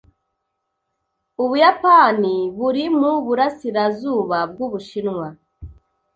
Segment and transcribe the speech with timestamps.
[1.43, 5.27] Ubuyapani buri mu burasirazuba bw'Ubushinwa.